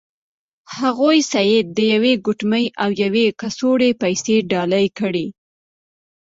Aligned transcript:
هغوی 0.77 1.19
سید 1.31 1.65
ته 1.75 1.81
یوه 1.93 2.13
ګوتمۍ 2.25 2.65
او 2.81 2.89
یوه 3.01 3.23
کڅوړه 3.39 3.89
پیسې 4.01 4.35
ډالۍ 4.51 4.87
کړې. 4.99 5.27